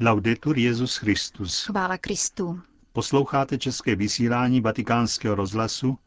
Laudetur 0.00 0.58
Jezus 0.58 0.96
Christus. 0.96 1.64
Chvála 1.64 1.98
Kristu. 1.98 2.60
Posloucháte 2.92 3.58
české 3.58 3.96
vysílání 3.96 4.60
Vatikánského 4.60 5.34
rozhlasu 5.34 5.98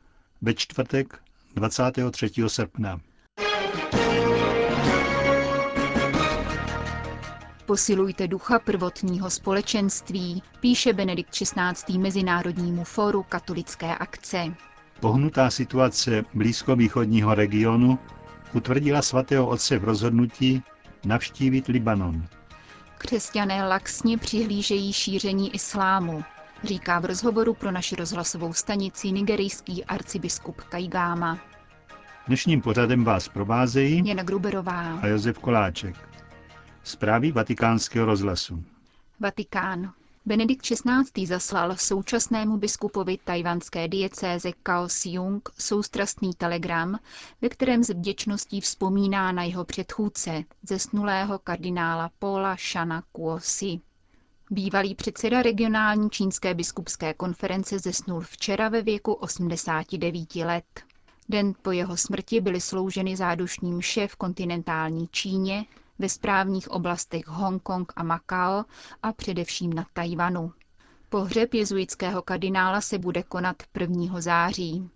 ve 0.41 0.53
čtvrtek 0.53 1.19
23. 1.55 2.31
srpna. 2.47 3.01
Posilujte 7.65 8.27
ducha 8.27 8.59
prvotního 8.59 9.29
společenství, 9.29 10.43
píše 10.59 10.93
Benedikt 10.93 11.31
XVI. 11.31 11.97
Mezinárodnímu 11.97 12.83
fóru 12.83 13.25
katolické 13.29 13.95
akce. 13.95 14.53
Pohnutá 14.99 15.49
situace 15.49 16.23
blízkovýchodního 16.33 17.35
regionu 17.35 17.99
utvrdila 18.53 19.01
svatého 19.01 19.47
otce 19.47 19.79
v 19.79 19.83
rozhodnutí 19.83 20.63
navštívit 21.05 21.67
Libanon. 21.67 22.27
Křesťané 23.01 23.67
laxně 23.67 24.17
přihlížejí 24.17 24.93
šíření 24.93 25.55
islámu, 25.55 26.23
říká 26.63 26.99
v 26.99 27.05
rozhovoru 27.05 27.53
pro 27.53 27.71
naši 27.71 27.95
rozhlasovou 27.95 28.53
stanici 28.53 29.11
nigerijský 29.11 29.85
arcibiskup 29.85 30.61
Kajgáma. 30.61 31.39
Dnešním 32.27 32.61
pořadem 32.61 33.03
vás 33.03 33.29
provázejí 33.29 34.07
Jana 34.07 34.23
Gruberová 34.23 34.99
a 35.01 35.07
Josef 35.07 35.39
Koláček. 35.39 35.95
Zprávy 36.83 37.31
vatikánského 37.31 38.05
rozhlasu. 38.05 38.63
Vatikán. 39.19 39.93
Benedikt 40.25 40.65
XVI. 40.65 41.25
zaslal 41.25 41.75
současnému 41.77 42.57
biskupovi 42.57 43.17
tajvanské 43.23 43.87
diecéze 43.87 44.51
Kao 44.63 44.89
Siung 44.89 45.49
soustrastný 45.59 46.33
telegram, 46.33 46.99
ve 47.41 47.49
kterém 47.49 47.83
s 47.83 47.89
vděčností 47.89 48.61
vzpomíná 48.61 49.31
na 49.31 49.43
jeho 49.43 49.65
předchůdce, 49.65 50.43
zesnulého 50.63 51.39
kardinála 51.39 52.11
Paula 52.19 52.55
Shana 52.55 53.03
Kuosi. 53.11 53.79
Bývalý 54.49 54.95
předseda 54.95 55.41
regionální 55.41 56.09
čínské 56.09 56.53
biskupské 56.53 57.13
konference 57.13 57.79
zesnul 57.79 58.21
včera 58.21 58.69
ve 58.69 58.81
věku 58.81 59.13
89 59.13 60.35
let. 60.35 60.65
Den 61.29 61.53
po 61.61 61.71
jeho 61.71 61.97
smrti 61.97 62.41
byly 62.41 62.61
slouženy 62.61 63.15
zádušní 63.17 63.73
mše 63.73 64.07
v 64.07 64.15
kontinentální 64.15 65.07
Číně, 65.11 65.65
ve 66.01 66.09
správních 66.09 66.71
oblastech 66.71 67.27
Hongkong 67.27 67.93
a 67.95 68.03
Makao 68.03 68.65
a 69.03 69.13
především 69.13 69.73
na 69.73 69.85
Tajvanu. 69.93 70.53
Pohřeb 71.09 71.53
jezuitského 71.53 72.21
kardinála 72.21 72.81
se 72.81 72.97
bude 72.97 73.23
konat 73.23 73.55
1. 73.79 74.21
září. 74.21 74.89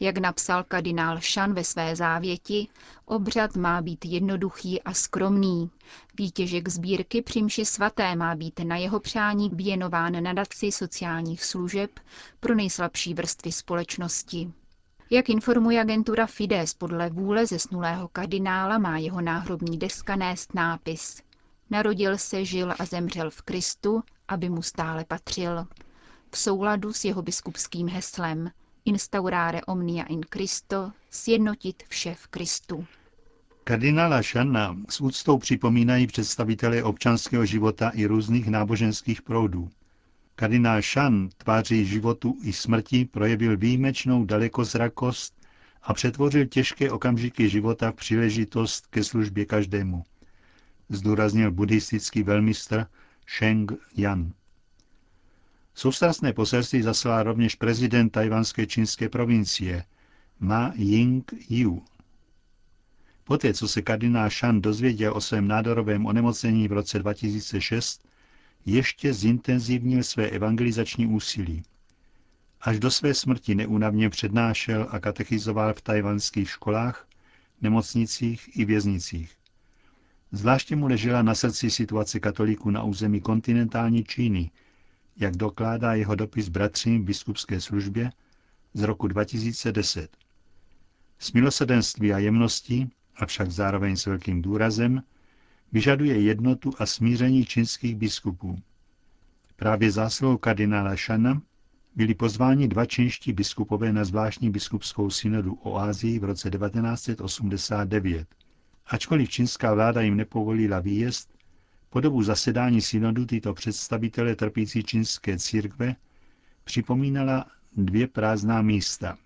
Jak 0.00 0.18
napsal 0.18 0.64
kardinál 0.64 1.20
Shan 1.20 1.54
ve 1.54 1.64
své 1.64 1.96
závěti, 1.96 2.68
obřad 3.04 3.56
má 3.56 3.82
být 3.82 4.04
jednoduchý 4.04 4.82
a 4.82 4.94
skromný. 4.94 5.70
Výtěžek 6.18 6.68
sbírky 6.68 7.22
při 7.22 7.64
svaté 7.64 8.16
má 8.16 8.34
být 8.34 8.60
na 8.60 8.76
jeho 8.76 9.00
přání 9.00 9.50
věnován 9.52 10.22
nadaci 10.22 10.72
sociálních 10.72 11.44
služeb 11.44 11.90
pro 12.40 12.54
nejslabší 12.54 13.14
vrstvy 13.14 13.52
společnosti. 13.52 14.52
Jak 15.10 15.28
informuje 15.28 15.80
agentura 15.80 16.26
Fides, 16.26 16.74
podle 16.74 17.10
vůle 17.10 17.46
zesnulého 17.46 18.08
kardinála 18.08 18.78
má 18.78 18.98
jeho 18.98 19.20
náhrobní 19.20 19.78
deska 19.78 20.16
nést 20.16 20.54
nápis 20.54 21.22
Narodil 21.70 22.18
se, 22.18 22.44
žil 22.44 22.74
a 22.78 22.84
zemřel 22.84 23.30
v 23.30 23.42
Kristu, 23.42 24.02
aby 24.28 24.48
mu 24.48 24.62
stále 24.62 25.04
patřil. 25.04 25.66
V 26.30 26.38
souladu 26.38 26.92
s 26.92 27.04
jeho 27.04 27.22
biskupským 27.22 27.88
heslem 27.88 28.50
Instaurare 28.84 29.60
omnia 29.66 30.04
in 30.04 30.20
Christo, 30.32 30.92
sjednotit 31.10 31.82
vše 31.88 32.14
v 32.14 32.26
Kristu. 32.26 32.86
Kardinála 33.64 34.22
Šanna 34.22 34.76
s 34.88 35.00
úctou 35.00 35.38
připomínají 35.38 36.06
představitelé 36.06 36.82
občanského 36.82 37.44
života 37.46 37.88
i 37.88 38.06
různých 38.06 38.48
náboženských 38.48 39.22
proudů. 39.22 39.70
Kardinál 40.38 40.82
Shan 40.82 41.28
tváří 41.36 41.86
životu 41.86 42.38
i 42.42 42.52
smrti 42.52 43.04
projevil 43.04 43.56
výjimečnou 43.56 44.24
dalekozrakost 44.24 45.34
a 45.82 45.94
přetvořil 45.94 46.46
těžké 46.46 46.90
okamžiky 46.90 47.48
života 47.48 47.92
v 47.92 47.94
příležitost 47.94 48.86
ke 48.86 49.04
službě 49.04 49.44
každému. 49.44 50.04
Zdůraznil 50.88 51.50
buddhistický 51.50 52.22
velmistr 52.22 52.86
Sheng 53.38 53.72
Yan. 53.96 54.32
Soustrasné 55.74 56.32
poselství 56.32 56.82
zaslal 56.82 57.22
rovněž 57.22 57.54
prezident 57.54 58.10
tajvanské 58.10 58.66
čínské 58.66 59.08
provincie 59.08 59.84
Ma 60.40 60.72
Ying-yu. 60.76 61.84
Poté, 63.24 63.54
co 63.54 63.68
se 63.68 63.82
kardinál 63.82 64.30
Shan 64.30 64.60
dozvěděl 64.60 65.16
o 65.16 65.20
svém 65.20 65.48
nádorovém 65.48 66.06
onemocnění 66.06 66.68
v 66.68 66.72
roce 66.72 66.98
2006, 66.98 68.07
ještě 68.66 69.14
zintenzivnil 69.14 70.02
své 70.02 70.28
evangelizační 70.28 71.06
úsilí. 71.06 71.62
Až 72.60 72.78
do 72.78 72.90
své 72.90 73.14
smrti 73.14 73.54
neúnavně 73.54 74.10
přednášel 74.10 74.88
a 74.90 75.00
katechizoval 75.00 75.74
v 75.74 75.82
tajvanských 75.82 76.50
školách, 76.50 77.08
nemocnicích 77.60 78.58
i 78.58 78.64
věznicích. 78.64 79.38
Zvláště 80.32 80.76
mu 80.76 80.86
ležela 80.86 81.22
na 81.22 81.34
srdci 81.34 81.70
situace 81.70 82.20
katolíků 82.20 82.70
na 82.70 82.82
území 82.82 83.20
kontinentální 83.20 84.04
Číny, 84.04 84.50
jak 85.16 85.36
dokládá 85.36 85.94
jeho 85.94 86.14
dopis 86.14 86.48
bratřím 86.48 87.02
v 87.02 87.04
biskupské 87.04 87.60
službě 87.60 88.12
z 88.74 88.82
roku 88.82 89.08
2010. 89.08 90.16
S 91.18 91.32
milosedenství 91.32 92.12
a 92.12 92.18
jemností, 92.18 92.90
avšak 93.16 93.50
zároveň 93.50 93.96
s 93.96 94.06
velkým 94.06 94.42
důrazem, 94.42 95.02
vyžaduje 95.72 96.20
jednotu 96.20 96.72
a 96.78 96.86
smíření 96.86 97.44
čínských 97.44 97.96
biskupů. 97.96 98.58
Právě 99.56 99.90
zásluhou 99.90 100.36
kardinála 100.38 100.96
Šana 100.96 101.42
byli 101.94 102.14
pozváni 102.14 102.68
dva 102.68 102.86
čínští 102.86 103.32
biskupové 103.32 103.92
na 103.92 104.04
zvláštní 104.04 104.50
biskupskou 104.50 105.10
synodu 105.10 105.54
o 105.62 105.78
Ázii 105.78 106.18
v 106.18 106.24
roce 106.24 106.50
1989. 106.50 108.28
Ačkoliv 108.86 109.28
čínská 109.30 109.74
vláda 109.74 110.00
jim 110.00 110.16
nepovolila 110.16 110.80
výjezd, 110.80 111.30
po 111.90 112.00
dobu 112.00 112.22
zasedání 112.22 112.80
synodu 112.80 113.26
tyto 113.26 113.54
představitelé 113.54 114.36
trpící 114.36 114.82
čínské 114.82 115.38
církve 115.38 115.96
připomínala 116.64 117.46
dvě 117.76 118.06
prázdná 118.06 118.62
místa. 118.62 119.18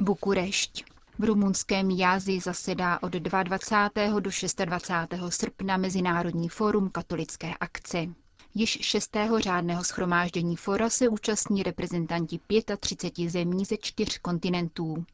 Bukurešť. 0.00 0.93
V 1.18 1.24
rumunském 1.24 1.90
Jázi 1.90 2.40
zasedá 2.40 2.98
od 3.02 3.12
22. 3.12 4.20
do 4.20 4.20
26. 4.20 4.60
srpna 5.28 5.76
Mezinárodní 5.76 6.48
fórum 6.48 6.90
katolické 6.90 7.54
akce. 7.60 8.06
Již 8.54 8.78
šestého 8.80 9.40
řádného 9.40 9.84
schromáždění 9.84 10.56
fora 10.56 10.90
se 10.90 11.08
účastní 11.08 11.62
reprezentanti 11.62 12.40
35 12.80 13.30
zemí 13.30 13.64
ze 13.64 13.76
čtyř 13.76 14.18
kontinentů. 14.18 15.04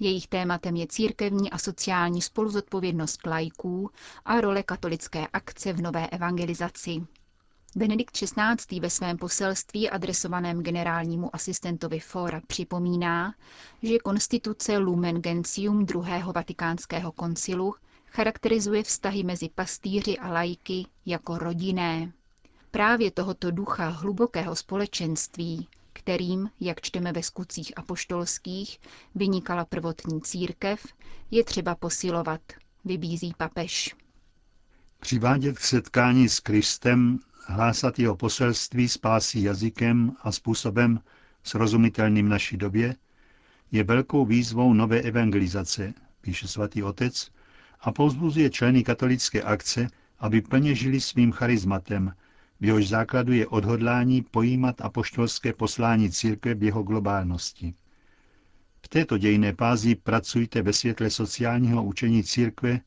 Jejich 0.00 0.26
tématem 0.26 0.76
je 0.76 0.86
církevní 0.86 1.50
a 1.50 1.58
sociální 1.58 2.22
spoluzodpovědnost 2.22 3.26
lajků 3.26 3.90
a 4.24 4.40
role 4.40 4.62
katolické 4.62 5.26
akce 5.32 5.72
v 5.72 5.80
nové 5.82 6.06
evangelizaci. 6.06 7.02
Benedikt 7.76 8.16
XVI. 8.16 8.80
ve 8.80 8.90
svém 8.90 9.16
poselství 9.16 9.90
adresovaném 9.90 10.62
generálnímu 10.62 11.34
asistentovi 11.36 12.00
Fora 12.00 12.40
připomíná, 12.46 13.34
že 13.82 13.98
konstituce 13.98 14.78
Lumen 14.78 15.22
Gentium 15.22 15.86
druhého 15.86 16.32
vatikánského 16.32 17.12
koncilu 17.12 17.74
charakterizuje 18.06 18.82
vztahy 18.82 19.22
mezi 19.22 19.48
pastýři 19.54 20.18
a 20.18 20.28
lajky 20.28 20.86
jako 21.06 21.38
rodinné. 21.38 22.12
Právě 22.70 23.10
tohoto 23.10 23.50
ducha 23.50 23.88
hlubokého 23.88 24.56
společenství, 24.56 25.68
kterým, 25.92 26.50
jak 26.60 26.80
čteme 26.80 27.12
ve 27.12 27.22
skutcích 27.22 27.72
apoštolských, 27.76 28.78
vynikala 29.14 29.64
prvotní 29.64 30.20
církev, 30.20 30.86
je 31.30 31.44
třeba 31.44 31.74
posilovat, 31.74 32.40
vybízí 32.84 33.34
papež. 33.36 33.94
Přivádět 35.00 35.58
k 35.58 35.60
setkání 35.60 36.28
s 36.28 36.40
Kristem 36.40 37.18
hlásat 37.50 37.98
jeho 37.98 38.16
poselství 38.16 38.88
spásí 38.88 39.42
jazykem 39.42 40.12
a 40.20 40.32
způsobem 40.32 41.00
srozumitelným 41.42 42.28
naší 42.28 42.56
době, 42.56 42.96
je 43.72 43.84
velkou 43.84 44.24
výzvou 44.24 44.74
nové 44.74 45.00
evangelizace, 45.00 45.94
píše 46.20 46.48
svatý 46.48 46.82
otec, 46.82 47.30
a 47.80 47.92
povzbuzuje 47.92 48.50
členy 48.50 48.84
katolické 48.84 49.42
akce, 49.42 49.86
aby 50.18 50.40
plně 50.40 50.74
žili 50.74 51.00
svým 51.00 51.32
charizmatem, 51.32 52.14
v 52.60 52.64
jehož 52.64 52.88
základu 52.88 53.32
je 53.32 53.46
odhodlání 53.46 54.22
pojímat 54.22 54.80
apoštolské 54.80 55.52
poslání 55.52 56.10
církve 56.10 56.54
v 56.54 56.62
jeho 56.62 56.82
globálnosti. 56.82 57.74
V 58.82 58.88
této 58.88 59.18
dějné 59.18 59.52
pázi 59.52 59.94
pracujte 59.94 60.62
ve 60.62 60.72
světle 60.72 61.10
sociálního 61.10 61.84
učení 61.84 62.24
církve 62.24 62.80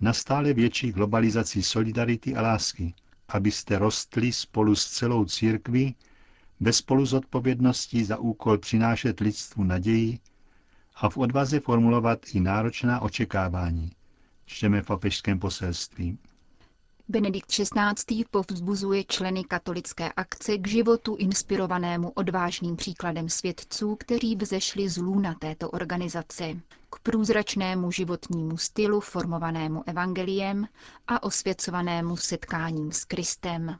na 0.00 0.12
stále 0.12 0.52
větší 0.52 0.92
globalizaci 0.92 1.62
solidarity 1.62 2.34
a 2.34 2.42
lásky, 2.42 2.94
abyste 3.28 3.78
rostli 3.78 4.32
spolu 4.32 4.74
s 4.76 4.86
celou 4.86 5.24
církví 5.24 5.96
ve 6.60 6.72
spolu 6.72 7.06
zodpovědnosti 7.06 8.04
za 8.04 8.16
úkol 8.18 8.58
přinášet 8.58 9.20
lidstvu 9.20 9.64
naději 9.64 10.18
a 10.94 11.08
v 11.08 11.16
odvaze 11.16 11.60
formulovat 11.60 12.18
i 12.34 12.40
náročná 12.40 13.00
očekávání, 13.00 13.90
čteme 14.46 14.82
v 14.82 14.86
papežském 14.86 15.38
poselství. 15.38 16.18
Benedikt 17.08 17.48
XVI. 17.50 18.24
povzbuzuje 18.30 19.04
členy 19.04 19.44
katolické 19.44 20.12
akce 20.12 20.58
k 20.58 20.68
životu 20.68 21.16
inspirovanému 21.16 22.10
odvážným 22.10 22.76
příkladem 22.76 23.28
svědců, 23.28 23.96
kteří 23.96 24.36
vzešli 24.36 24.88
z 24.88 24.96
lůna 24.98 25.34
této 25.34 25.70
organizace, 25.70 26.54
průzračnému 27.04 27.90
životnímu 27.90 28.56
stylu 28.56 29.00
formovanému 29.00 29.82
evangeliem 29.86 30.68
a 31.08 31.22
osvěcovanému 31.22 32.16
setkáním 32.16 32.92
s 32.92 33.04
Kristem. 33.04 33.78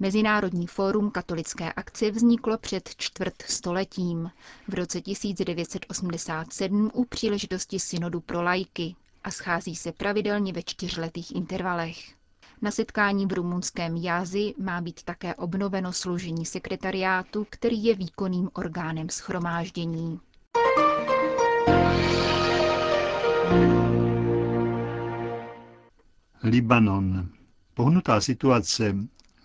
Mezinárodní 0.00 0.66
fórum 0.66 1.10
katolické 1.10 1.72
akce 1.72 2.10
vzniklo 2.10 2.58
před 2.58 2.88
čtvrt 2.96 3.34
stoletím 3.46 4.30
v 4.68 4.74
roce 4.74 5.00
1987 5.00 6.90
u 6.94 7.04
příležitosti 7.04 7.80
synodu 7.80 8.20
pro 8.20 8.42
lajky 8.42 8.94
a 9.24 9.30
schází 9.30 9.76
se 9.76 9.92
pravidelně 9.92 10.52
ve 10.52 10.62
čtyřletých 10.62 11.34
intervalech. 11.34 11.96
Na 12.62 12.70
setkání 12.70 13.26
v 13.26 13.32
rumunském 13.32 13.96
Jázi 13.96 14.54
má 14.58 14.80
být 14.80 15.02
také 15.02 15.34
obnoveno 15.34 15.92
složení 15.92 16.46
sekretariátu, 16.46 17.46
který 17.50 17.84
je 17.84 17.94
výkonným 17.94 18.50
orgánem 18.54 19.08
schromáždění. 19.08 20.20
Libanon. 26.44 27.28
Pohnutá 27.74 28.20
situace 28.20 28.96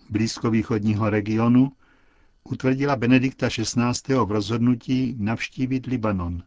blízkovýchodního 0.10 1.10
regionu 1.10 1.72
utvrdila 2.44 2.96
Benedikta 2.96 3.50
XVI. 3.50 4.16
v 4.26 4.32
rozhodnutí 4.32 5.16
navštívit 5.20 5.86
Libanon. 5.86 6.44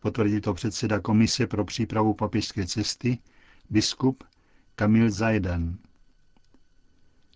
Potvrdí 0.00 0.40
to 0.40 0.54
předseda 0.54 1.00
Komise 1.00 1.46
pro 1.46 1.64
přípravu 1.64 2.14
papežské 2.14 2.66
cesty, 2.66 3.18
biskup 3.70 4.24
Kamil 4.74 5.10
Zajdan. 5.10 5.76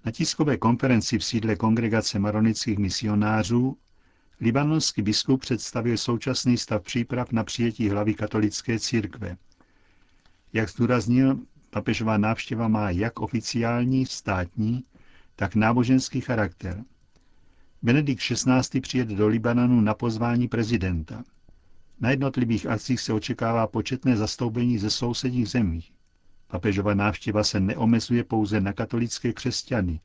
Na 0.05 0.13
tiskové 0.13 0.57
konferenci 0.57 1.19
v 1.19 1.25
sídle 1.25 1.57
kongregace 1.57 2.19
maronických 2.19 2.79
misionářů 2.79 3.77
libanonský 4.41 5.03
biskup 5.03 5.41
představil 5.41 5.97
současný 5.97 6.57
stav 6.59 6.83
příprav 6.83 7.33
na 7.33 7.45
přijetí 7.45 7.89
hlavy 7.89 8.15
katolické 8.15 8.79
církve. 8.79 9.37
Jak 10.53 10.71
zdůraznil, 10.71 11.41
papežová 11.71 12.19
návštěva 12.19 12.69
má 12.69 12.91
jak 12.91 13.21
oficiální, 13.21 14.07
státní, 14.07 14.85
tak 15.37 15.55
náboženský 15.55 16.21
charakter. 16.21 16.85
Benedikt 17.83 18.23
XVI. 18.23 18.81
přijede 18.81 19.15
do 19.15 19.29
Libanonu 19.29 19.81
na 19.81 19.95
pozvání 19.95 20.49
prezidenta. 20.49 21.25
Na 22.01 22.11
jednotlivých 22.11 22.67
akcích 22.67 23.01
se 23.01 23.13
očekává 23.13 23.67
početné 23.67 24.17
zastoupení 24.17 24.79
ze 24.79 24.91
sousedních 24.91 25.49
zemí. 25.49 25.85
Papežova 26.47 26.95
návštěva 26.95 27.45
se 27.45 27.61
neomezuje 27.61 28.25
pouze 28.25 28.61
na 28.61 28.73
katolické 28.73 29.33
křesťany, 29.33 30.01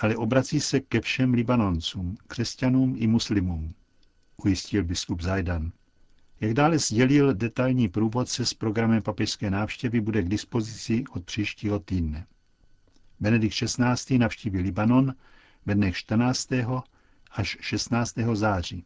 ale 0.00 0.16
obrací 0.16 0.60
se 0.60 0.80
ke 0.80 1.00
všem 1.00 1.34
Libanoncům, 1.34 2.16
křesťanům 2.26 2.94
i 2.98 3.06
muslimům, 3.06 3.74
ujistil 4.36 4.84
biskup 4.84 5.20
Zajdan. 5.20 5.72
Jak 6.40 6.54
dále 6.54 6.78
sdělil, 6.78 7.34
detailní 7.34 7.88
průvodce 7.88 8.46
s 8.46 8.54
programem 8.54 9.02
papežské 9.02 9.50
návštěvy 9.50 10.00
bude 10.00 10.22
k 10.22 10.28
dispozici 10.28 11.04
od 11.10 11.24
příštího 11.24 11.78
týdne. 11.78 12.26
Benedikt 13.20 13.54
XVI. 13.54 14.18
navštíví 14.18 14.58
Libanon 14.58 15.14
ve 15.66 15.74
dnech 15.74 15.96
14. 15.96 16.48
až 17.30 17.56
16. 17.60 18.14
září. 18.34 18.84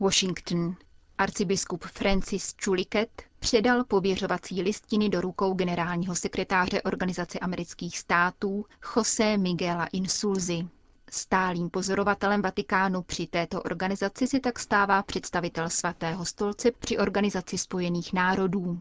Washington. 0.00 0.76
Arcibiskup 1.18 1.84
Francis 1.84 2.54
Chuliket 2.64 3.22
předal 3.38 3.84
pověřovací 3.84 4.62
listiny 4.62 5.08
do 5.08 5.20
rukou 5.20 5.54
generálního 5.54 6.14
sekretáře 6.14 6.82
Organizace 6.82 7.38
amerických 7.38 7.98
států 7.98 8.64
José 8.96 9.36
Miguela 9.36 9.86
Insulzy. 9.86 10.68
Stálým 11.10 11.70
pozorovatelem 11.70 12.42
Vatikánu 12.42 13.02
při 13.02 13.26
této 13.26 13.62
organizaci 13.62 14.26
se 14.26 14.40
tak 14.40 14.58
stává 14.58 15.02
představitel 15.02 15.70
svatého 15.70 16.24
stolce 16.24 16.70
při 16.78 16.98
Organizaci 16.98 17.58
spojených 17.58 18.12
národů. 18.12 18.80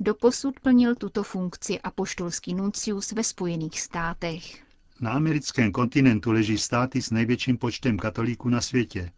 Doposud 0.00 0.60
plnil 0.60 0.94
tuto 0.94 1.22
funkci 1.22 1.80
apoštolský 1.80 2.54
nuncius 2.54 3.12
ve 3.12 3.24
Spojených 3.24 3.80
státech. 3.80 4.64
Na 5.00 5.10
americkém 5.12 5.72
kontinentu 5.72 6.32
leží 6.32 6.58
státy 6.58 7.02
s 7.02 7.10
největším 7.10 7.58
počtem 7.58 7.98
katolíků 7.98 8.48
na 8.48 8.60
světě, 8.60 9.12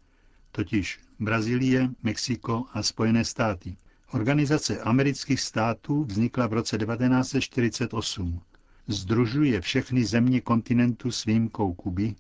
totiž 0.53 1.01
Brazílie, 1.19 1.91
Mexiko 2.03 2.65
a 2.73 2.83
Spojené 2.83 3.25
státy. 3.25 3.77
Organizace 4.13 4.81
amerických 4.81 5.41
států 5.41 6.05
vznikla 6.05 6.47
v 6.47 6.53
roce 6.53 6.79
1948. 6.79 8.41
Združuje 8.89 9.61
všechny 9.61 10.05
země 10.05 10.41
kontinentu 10.41 11.11
s 11.11 11.25
výjimkou 11.25 11.75
Kuby, 11.75 12.15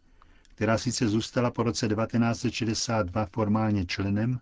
která 0.56 0.78
sice 0.78 1.08
zůstala 1.08 1.50
po 1.50 1.62
roce 1.62 1.88
1962 1.88 3.26
formálně 3.26 3.86
členem, 3.86 4.40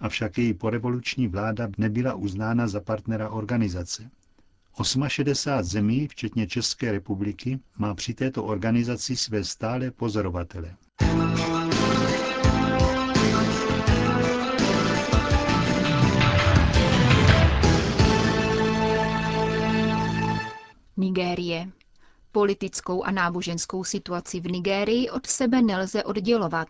avšak 0.00 0.38
její 0.38 0.54
porevoluční 0.54 1.28
vláda 1.28 1.68
nebyla 1.78 2.14
uznána 2.14 2.68
za 2.68 2.80
partnera 2.80 3.30
organizace. 3.30 4.10
68 5.08 5.62
zemí, 5.62 6.08
včetně 6.08 6.46
České 6.46 6.92
republiky, 6.92 7.58
má 7.78 7.94
při 7.94 8.14
této 8.14 8.44
organizaci 8.44 9.16
své 9.16 9.44
stále 9.44 9.90
pozorovatele. 9.90 10.76
Nigérie. 20.96 21.81
Politickou 22.32 23.02
a 23.02 23.10
náboženskou 23.10 23.84
situaci 23.84 24.40
v 24.40 24.50
Nigérii 24.50 25.10
od 25.10 25.26
sebe 25.26 25.62
nelze 25.62 26.04
oddělovat, 26.04 26.68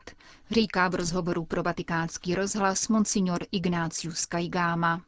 říká 0.51 0.89
v 0.89 0.95
rozhovoru 0.95 1.45
pro 1.45 1.63
vatikánský 1.63 2.35
rozhlas 2.35 2.89
monsignor 2.89 3.41
Ignácius 3.53 4.27
Kajgáma. 4.27 5.03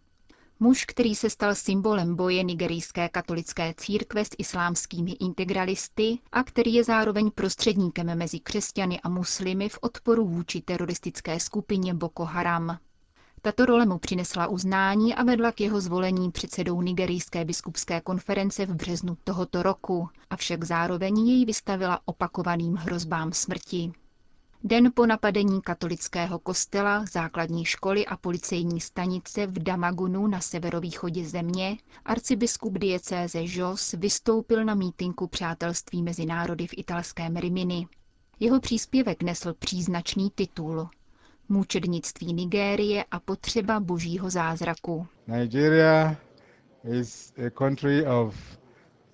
Muž, 0.61 0.85
který 0.85 1.15
se 1.15 1.31
stal 1.31 1.55
symbolem 1.55 2.17
boje 2.17 2.43
nigerijské 2.43 3.09
katolické 3.09 3.75
církve 3.77 4.25
s 4.25 4.29
islámskými 4.39 5.13
integralisty 5.13 6.19
a 6.33 6.43
který 6.45 6.75
je 6.75 6.85
zároveň 6.85 7.31
prostředníkem 7.31 8.19
mezi 8.19 8.41
křesťany 8.41 9.01
a 9.01 9.09
muslimy 9.09 9.69
v 9.69 9.79
odporu 9.81 10.27
vůči 10.27 10.61
teroristické 10.61 11.41
skupině 11.41 11.95
Boko 11.95 12.25
Haram. 12.25 12.79
Tato 13.45 13.67
role 13.67 13.87
mu 13.87 13.99
přinesla 13.99 14.47
uznání 14.47 15.15
a 15.15 15.23
vedla 15.23 15.53
k 15.53 15.61
jeho 15.61 15.81
zvolení 15.81 16.31
předsedou 16.31 16.83
Nigerijské 16.83 17.45
biskupské 17.45 18.01
konference 18.01 18.67
v 18.67 18.75
březnu 18.75 19.17
tohoto 19.25 19.63
roku, 19.63 20.09
avšak 20.31 20.65
zároveň 20.65 21.19
jej 21.29 21.45
vystavila 21.45 22.01
opakovaným 22.05 22.75
hrozbám 22.75 23.33
smrti. 23.33 23.93
Den 24.63 24.93
po 24.95 25.07
napadení 25.07 25.63
katolického 25.63 26.39
kostela, 26.39 27.05
základní 27.13 27.65
školy 27.65 28.07
a 28.07 28.17
policejní 28.17 28.81
stanice 28.81 29.47
v 29.47 29.63
Damagunu 29.63 30.27
na 30.27 30.41
severovýchodě 30.41 31.25
země 31.25 31.77
arcibiskup 32.05 32.79
diecéze 32.79 33.39
Jos 33.43 33.93
vystoupil 33.93 34.65
na 34.65 34.75
mítinku 34.75 35.27
přátelství 35.27 36.03
mezi 36.03 36.27
národy 36.27 36.67
v 36.67 36.79
italském 36.79 37.37
Rimini. 37.37 37.87
Jeho 38.41 38.61
příspěvek 38.61 39.23
nesl 39.23 39.55
příznačný 39.55 40.31
titul 40.35 40.89
mučednictví 41.49 42.33
Nigérie 42.35 43.05
a 43.11 43.21
potřeba 43.21 43.81
božího 43.81 44.31
zázraku. 44.31 45.07
Nigeria 45.27 46.17
is 46.99 47.33
a 47.47 47.51
country 47.51 48.07
of 48.07 48.35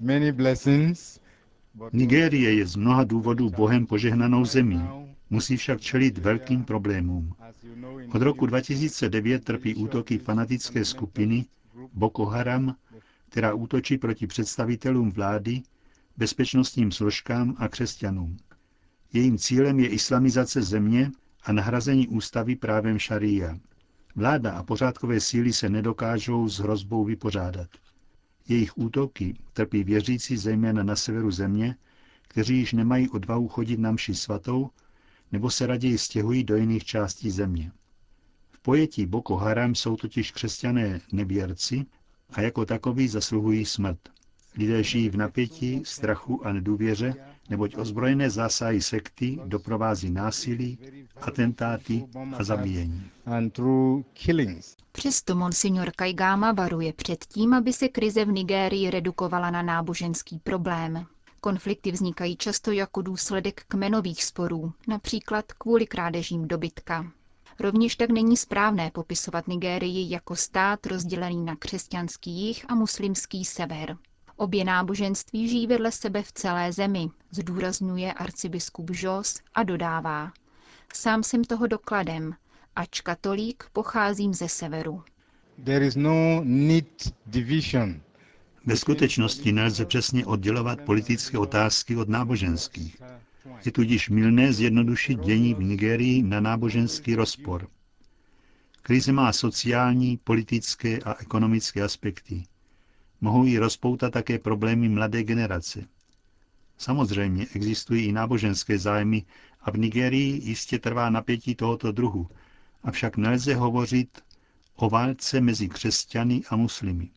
many 0.01 0.33
blessings, 0.33 1.21
Nigérie 1.93 2.55
je 2.55 2.67
z 2.67 2.77
mnoha 2.77 3.05
důvodů 3.05 3.51
Bohem 3.51 3.87
požehnanou 3.87 4.45
zemí. 4.45 4.83
Musí 5.31 5.57
však 5.57 5.81
čelit 5.81 6.19
velkým 6.19 6.65
problémům. 6.65 7.35
Od 8.15 8.23
roku 8.23 8.47
2009 8.47 9.45
trpí 9.45 9.75
útoky 9.75 10.19
fanatické 10.19 10.85
skupiny 10.85 11.45
Boko 11.93 12.25
Haram, 12.27 12.77
která 13.29 13.55
útočí 13.55 13.99
proti 13.99 14.27
představitelům 14.27 15.11
vlády, 15.11 15.63
bezpečnostním 16.17 16.93
složkám 16.93 17.55
a 17.59 17.69
křesťanům. 17.69 18.37
Jejím 19.13 19.39
cílem 19.39 19.81
je 19.81 19.89
islamizace 19.89 20.63
země 20.63 21.11
a 21.42 21.52
nahrazení 21.52 22.09
ústavy 22.09 22.56
právem 22.56 22.99
šaria. 22.99 23.59
Vláda 24.16 24.52
a 24.52 24.62
pořádkové 24.62 25.20
síly 25.20 25.52
se 25.52 25.68
nedokážou 25.68 26.49
s 26.49 26.59
hrozbou 26.59 27.04
vypořádat. 27.04 27.68
Jejich 28.49 28.78
útoky 28.78 29.35
trpí 29.52 29.85
věřící 29.85 30.37
zejména 30.37 30.82
na 30.82 30.97
severu 30.97 31.30
země, 31.30 31.76
kteří 32.28 32.56
již 32.56 32.73
nemají 32.73 33.09
odvahu 33.09 33.49
chodit 33.49 33.80
na 33.80 33.92
mši 33.92 34.14
svatou, 34.14 34.70
nebo 35.32 35.50
se 35.50 35.66
raději 35.66 35.99
stěhují 35.99 36.44
do 36.44 36.56
jiných 36.56 36.85
částí 36.85 37.30
země. 37.30 37.73
V 38.50 38.61
pojetí 38.61 39.06
Boko 39.06 39.37
Haram 39.37 39.75
jsou 39.75 39.97
totiž 39.97 40.30
křesťané 40.30 41.00
nevěrci 41.12 41.87
a 42.30 42.40
jako 42.40 42.66
takoví 42.66 43.09
zasluhují 43.09 43.64
smrt. 43.64 43.99
Lidé 44.56 44.82
žijí 44.82 45.11
v 45.11 45.16
napětí, 45.16 45.82
strachu 45.85 46.47
a 46.47 46.52
nedůvěře 46.52 47.14
neboť 47.50 47.76
ozbrojené 47.76 48.30
zásahy 48.30 48.83
sekty 48.83 49.38
doprovází 49.45 50.11
násilí, 50.11 50.78
atentáty 51.21 52.04
a 52.38 52.45
zabíjení. 52.45 53.02
Přesto 54.92 55.35
monsignor 55.35 55.90
Kajgáma 55.97 56.52
varuje 56.52 56.92
před 56.92 57.25
tím, 57.25 57.54
aby 57.54 57.73
se 57.73 57.88
krize 57.88 58.25
v 58.25 58.33
Nigérii 58.33 58.90
redukovala 58.90 59.50
na 59.50 59.62
náboženský 59.62 60.38
problém. 60.38 61.07
Konflikty 61.40 61.92
vznikají 61.92 62.37
často 62.37 62.73
jako 62.73 63.02
důsledek 63.02 63.64
kmenových 63.69 64.25
sporů, 64.25 64.73
například 64.88 65.52
kvůli 65.52 65.87
krádežím 65.87 66.49
dobytka. 66.49 67.07
Rovněž 67.61 67.97
tak 67.97 68.11
není 68.11 68.37
správné 68.37 68.90
popisovat 68.90 69.49
Nigérii 69.49 70.12
jako 70.12 70.37
stát 70.37 70.87
rozdělený 70.87 71.45
na 71.45 71.57
křesťanský 71.57 72.30
jih 72.30 72.64
a 72.71 72.75
muslimský 72.75 73.45
sever. 73.45 73.97
Obě 74.40 74.64
náboženství 74.64 75.49
žijí 75.49 75.66
vedle 75.66 75.92
sebe 75.92 76.23
v 76.23 76.32
celé 76.32 76.73
zemi, 76.73 77.09
zdůrazňuje 77.30 78.12
arcibiskup 78.12 78.90
Jos 79.02 79.40
a 79.54 79.62
dodává. 79.62 80.32
Sám 80.94 81.23
jsem 81.23 81.44
toho 81.44 81.66
dokladem, 81.66 82.35
ač 82.76 83.00
katolík 83.00 83.64
pocházím 83.73 84.35
ze 84.35 84.49
severu. 84.49 85.02
There 85.64 85.87
is 85.87 85.97
no 85.97 86.40
neat 86.44 86.85
division. 87.26 88.00
Ve 88.66 88.76
skutečnosti 88.76 89.52
nelze 89.52 89.85
přesně 89.87 90.26
oddělovat 90.26 90.80
politické 90.80 91.38
otázky 91.38 91.97
od 91.97 92.09
náboženských. 92.09 92.97
Je 93.64 93.73
tudíž 93.73 94.09
milné 94.09 94.52
zjednodušit 94.52 95.20
dění 95.20 95.54
v 95.54 95.62
Nigerii 95.62 96.23
na 96.23 96.40
náboženský 96.40 97.14
rozpor. 97.14 97.68
Krize 98.82 99.12
má 99.12 99.32
sociální, 99.32 100.16
politické 100.16 100.99
a 100.99 101.14
ekonomické 101.20 101.82
aspekty. 101.82 102.44
Mohou 103.21 103.45
ji 103.45 103.59
rozpoutat 103.59 104.12
také 104.12 104.39
problémy 104.39 104.89
mladé 104.89 105.23
generace. 105.23 105.85
Samozřejmě 106.79 107.47
existují 107.55 108.05
i 108.05 108.12
náboženské 108.12 108.79
zájmy 108.79 109.25
a 109.61 109.71
v 109.71 109.79
Nigerii 109.79 110.49
jistě 110.49 110.79
trvá 110.79 111.11
napětí 111.11 111.55
tohoto 111.55 111.93
druhu, 111.93 112.29
avšak 112.83 113.17
nelze 113.17 113.55
hovořit 113.55 114.21
o 114.77 114.91
válce 114.91 115.41
mezi 115.41 115.69
křesťany 115.69 116.43
a 116.50 116.57
muslimy. 116.57 117.11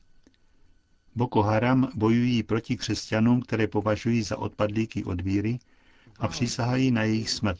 Boko 1.15 1.41
Haram 1.41 1.89
bojují 1.95 2.43
proti 2.43 2.77
křesťanům, 2.77 3.41
které 3.41 3.67
považují 3.67 4.23
za 4.23 4.37
odpadlíky 4.37 5.03
od 5.03 5.21
víry 5.21 5.59
a 6.19 6.27
přísahají 6.27 6.91
na 6.91 7.03
jejich 7.03 7.29
smrt. 7.29 7.59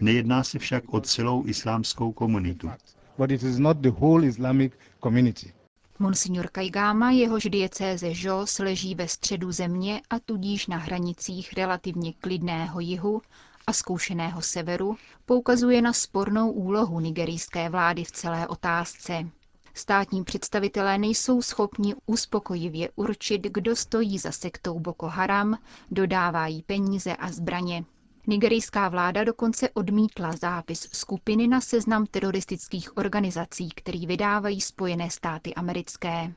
Nejedná 0.00 0.44
se 0.44 0.58
však 0.58 0.94
o 0.94 1.00
celou 1.00 1.46
islámskou 1.46 2.12
komunitu. 2.12 2.70
But 3.18 3.30
it 3.30 3.42
is 3.42 3.58
not 3.58 3.76
the 3.76 3.90
whole 3.90 4.26
Islamic 4.26 4.72
community. 5.02 5.52
Monsignor 6.00 6.48
Kajgáma, 6.48 7.10
jehož 7.10 7.44
diecéze 7.44 8.08
Jos 8.14 8.58
leží 8.58 8.94
ve 8.94 9.08
středu 9.08 9.52
země 9.52 10.02
a 10.10 10.18
tudíž 10.18 10.66
na 10.66 10.76
hranicích 10.76 11.52
relativně 11.52 12.12
klidného 12.12 12.80
jihu 12.80 13.22
a 13.66 13.72
zkoušeného 13.72 14.42
severu, 14.42 14.96
poukazuje 15.26 15.82
na 15.82 15.92
spornou 15.92 16.50
úlohu 16.50 17.00
nigerijské 17.00 17.68
vlády 17.68 18.04
v 18.04 18.12
celé 18.12 18.48
otázce. 18.48 19.28
Státní 19.74 20.24
představitelé 20.24 20.98
nejsou 20.98 21.42
schopni 21.42 21.94
uspokojivě 22.06 22.90
určit, 22.96 23.42
kdo 23.42 23.76
stojí 23.76 24.18
za 24.18 24.32
sektou 24.32 24.78
Boko 24.80 25.06
Haram, 25.06 25.58
dodávají 25.90 26.62
peníze 26.62 27.16
a 27.16 27.32
zbraně. 27.32 27.84
Nigerijská 28.28 28.88
vláda 28.88 29.24
dokonce 29.24 29.68
odmítla 29.70 30.32
zápis 30.32 30.88
skupiny 30.92 31.48
na 31.48 31.60
seznam 31.60 32.06
teroristických 32.06 32.96
organizací, 32.96 33.68
který 33.74 34.06
vydávají 34.06 34.60
Spojené 34.60 35.10
státy 35.10 35.54
americké. 35.54 36.32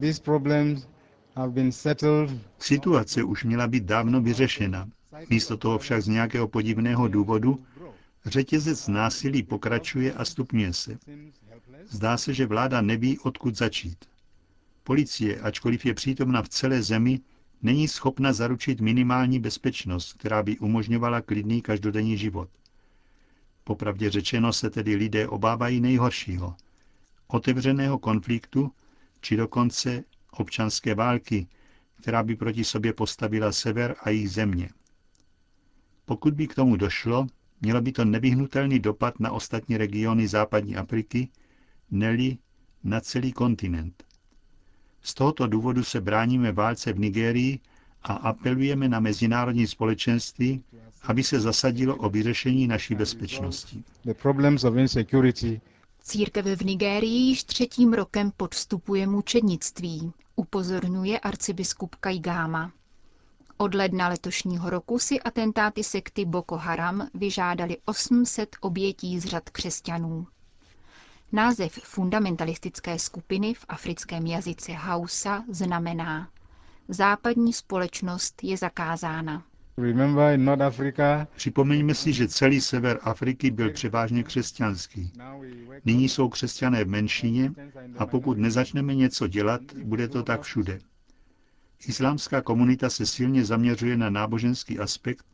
These 0.00 0.22
problems 0.22 0.88
have 1.34 1.52
been 1.52 1.72
settled 1.72 2.30
Situace 2.58 3.22
už 3.22 3.44
měla 3.44 3.66
být 3.66 3.84
dávno 3.84 4.20
vyřešena. 4.20 4.88
Místo 5.30 5.56
toho 5.56 5.78
však 5.78 6.02
z 6.02 6.08
nějakého 6.08 6.48
podivného 6.48 7.08
důvodu 7.08 7.64
řetězec 8.24 8.88
násilí 8.88 9.42
pokračuje 9.42 10.12
a 10.14 10.24
stupňuje 10.24 10.72
se. 10.72 10.98
Zdá 11.88 12.16
se, 12.16 12.34
že 12.34 12.46
vláda 12.46 12.80
neví, 12.80 13.18
odkud 13.18 13.56
začít. 13.56 14.04
Policie, 14.84 15.40
ačkoliv 15.40 15.86
je 15.86 15.94
přítomna 15.94 16.42
v 16.42 16.48
celé 16.48 16.82
zemi, 16.82 17.20
není 17.66 17.88
schopna 17.88 18.32
zaručit 18.32 18.80
minimální 18.80 19.40
bezpečnost, 19.40 20.12
která 20.12 20.42
by 20.42 20.58
umožňovala 20.58 21.20
klidný 21.20 21.62
každodenní 21.62 22.18
život. 22.18 22.48
Popravdě 23.64 24.10
řečeno 24.10 24.52
se 24.52 24.70
tedy 24.70 24.94
lidé 24.96 25.28
obávají 25.28 25.80
nejhoršího. 25.80 26.54
Otevřeného 27.26 27.98
konfliktu, 27.98 28.72
či 29.20 29.36
dokonce 29.36 30.04
občanské 30.30 30.94
války, 30.94 31.46
která 32.00 32.22
by 32.22 32.36
proti 32.36 32.64
sobě 32.64 32.92
postavila 32.92 33.52
sever 33.52 33.96
a 34.02 34.10
jejich 34.10 34.30
země. 34.30 34.68
Pokud 36.04 36.34
by 36.34 36.46
k 36.46 36.54
tomu 36.54 36.76
došlo, 36.76 37.26
mělo 37.60 37.80
by 37.80 37.92
to 37.92 38.04
nevyhnutelný 38.04 38.78
dopad 38.78 39.20
na 39.20 39.30
ostatní 39.32 39.76
regiony 39.76 40.28
západní 40.28 40.76
Afriky, 40.76 41.28
neli 41.90 42.38
na 42.84 43.00
celý 43.00 43.32
kontinent. 43.32 44.05
Z 45.06 45.14
tohoto 45.14 45.46
důvodu 45.46 45.84
se 45.84 46.00
bráníme 46.00 46.52
válce 46.52 46.92
v 46.92 46.98
Nigérii 46.98 47.60
a 48.02 48.12
apelujeme 48.12 48.88
na 48.88 49.00
mezinárodní 49.00 49.66
společenství, 49.66 50.64
aby 51.02 51.22
se 51.24 51.40
zasadilo 51.40 51.96
o 51.96 52.08
vyřešení 52.10 52.66
naší 52.66 52.94
bezpečnosti. 52.94 53.84
Církev 56.02 56.46
v 56.46 56.64
Nigérii 56.64 57.18
již 57.22 57.44
třetím 57.44 57.92
rokem 57.92 58.32
podstupuje 58.36 59.06
mučednictví, 59.06 60.12
upozorňuje 60.36 61.18
arcibiskup 61.20 61.94
Kajgáma. 61.94 62.72
Od 63.56 63.74
ledna 63.74 64.08
letošního 64.08 64.70
roku 64.70 64.98
si 64.98 65.20
atentáty 65.20 65.84
sekty 65.84 66.24
Boko 66.24 66.56
Haram 66.56 67.08
vyžádali 67.14 67.76
800 67.84 68.56
obětí 68.60 69.20
z 69.20 69.24
řad 69.24 69.50
křesťanů. 69.50 70.26
Název 71.36 71.72
fundamentalistické 71.72 72.98
skupiny 72.98 73.54
v 73.54 73.64
africkém 73.68 74.26
jazyce 74.26 74.72
Hausa 74.72 75.44
znamená 75.48 76.28
Západní 76.88 77.52
společnost 77.52 78.44
je 78.44 78.56
zakázána. 78.56 79.44
Remember 79.78 80.34
in 80.34 80.44
North 80.44 80.62
Africa, 80.62 81.28
Připomeňme 81.36 81.94
si, 81.94 82.12
že 82.12 82.28
celý 82.28 82.60
sever 82.60 82.98
Afriky 83.02 83.50
byl 83.50 83.72
převážně 83.72 84.22
křesťanský. 84.22 85.12
Nyní 85.84 86.08
jsou 86.08 86.28
křesťané 86.28 86.84
v 86.84 86.88
menšině 86.88 87.52
a 87.98 88.06
pokud 88.06 88.38
nezačneme 88.38 88.94
něco 88.94 89.26
dělat, 89.26 89.60
bude 89.84 90.08
to 90.08 90.22
tak 90.22 90.42
všude. 90.42 90.78
Islámská 91.86 92.40
komunita 92.40 92.90
se 92.90 93.06
silně 93.06 93.44
zaměřuje 93.44 93.96
na 93.96 94.10
náboženský 94.10 94.78
aspekt 94.78 95.26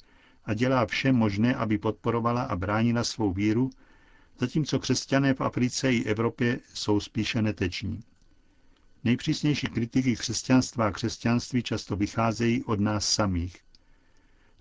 a 0.44 0.54
dělá 0.54 0.86
vše 0.86 1.12
možné, 1.12 1.54
aby 1.54 1.78
podporovala 1.78 2.42
a 2.42 2.56
bránila 2.56 3.04
svou 3.04 3.32
víru, 3.32 3.70
zatímco 4.38 4.78
křesťané 4.78 5.34
v 5.34 5.40
Africe 5.40 5.92
i 5.92 6.04
Evropě 6.04 6.60
jsou 6.74 7.00
spíše 7.00 7.42
neteční. 7.42 8.00
Nejpřísnější 9.04 9.66
kritiky 9.66 10.16
křesťanstva 10.16 10.86
a 10.86 10.90
křesťanství 10.90 11.62
často 11.62 11.96
vycházejí 11.96 12.64
od 12.64 12.80
nás 12.80 13.08
samých. 13.08 13.56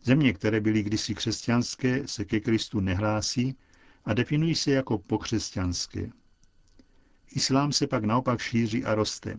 Země, 0.03 0.33
které 0.33 0.59
byly 0.59 0.83
kdysi 0.83 1.15
křesťanské, 1.15 2.07
se 2.07 2.25
ke 2.25 2.39
Kristu 2.39 2.79
nehlásí 2.79 3.55
a 4.05 4.13
definují 4.13 4.55
se 4.55 4.71
jako 4.71 4.97
pokřesťanské. 4.97 6.09
Islám 7.31 7.71
se 7.71 7.87
pak 7.87 8.03
naopak 8.03 8.41
šíří 8.41 8.85
a 8.85 8.95
roste. 8.95 9.37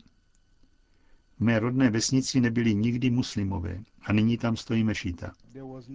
V 1.37 1.41
mé 1.41 1.59
rodné 1.59 1.91
vesnici 1.91 2.41
nebyli 2.41 2.75
nikdy 2.75 3.11
muslimové 3.11 3.81
a 4.03 4.13
nyní 4.13 4.39
tam 4.39 4.57
stojí 4.57 4.85
mešita. 4.85 5.33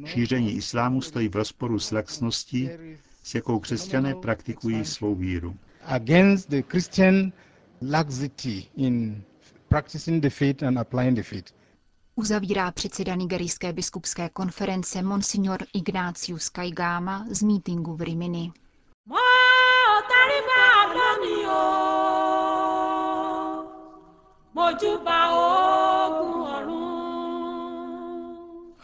Šíření 0.06 0.53
islámu 0.53 1.01
stojí 1.01 1.29
v 1.29 1.36
rozporu 1.36 1.79
s 1.79 1.91
laxností, 1.91 2.70
s 3.27 3.36
jakou 3.36 3.60
křesťané 3.60 4.15
praktikují 4.15 4.86
svou 4.86 5.15
víru. 5.15 5.55
against 5.86 6.50
the 6.50 6.62
Christian 6.62 7.31
laxity 7.81 8.65
in 8.75 9.24
practicing 9.69 10.22
the 10.22 10.29
faith 10.29 10.63
and 10.63 10.79
applying 10.79 11.15
the 11.15 11.24
faith. 11.24 11.51
Uzavírá 12.15 12.72
předseda 12.72 13.15
nigerijské 13.15 13.74
biskupské 13.74 14.29
konference 14.29 15.01
Monsignor 15.01 15.57
Ignácius 15.74 16.50
Kajgáma 16.50 17.25
z 17.29 17.43
mítinku 17.43 17.96
v 17.96 18.01
Rimini. 18.01 18.51
mo 19.05 19.17
lónìí 20.93 21.48
o 21.48 21.88